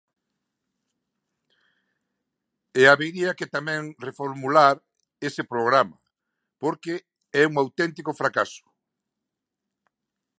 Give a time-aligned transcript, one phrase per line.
[2.79, 4.75] E habería que tamén reformular
[5.27, 5.97] ese programa,
[6.61, 6.93] porque
[7.41, 8.65] é un auténtico fracaso.